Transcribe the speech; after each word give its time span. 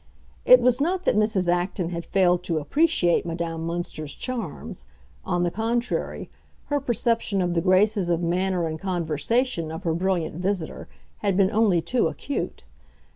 It 0.45 0.61
was 0.61 0.81
not 0.81 1.05
that 1.05 1.15
Mrs. 1.15 1.47
Acton 1.47 1.89
had 1.91 2.07
failed 2.07 2.41
to 2.45 2.57
appreciate 2.57 3.23
Madame 3.23 3.67
Münster's 3.67 4.15
charms; 4.15 4.87
on 5.23 5.43
the 5.43 5.51
contrary, 5.51 6.31
her 6.73 6.79
perception 6.79 7.39
of 7.39 7.53
the 7.53 7.61
graces 7.61 8.09
of 8.09 8.19
manner 8.23 8.65
and 8.65 8.79
conversation 8.79 9.71
of 9.71 9.83
her 9.83 9.93
brilliant 9.93 10.37
visitor 10.37 10.87
had 11.19 11.37
been 11.37 11.51
only 11.51 11.81
too 11.83 12.07
acute. 12.07 12.63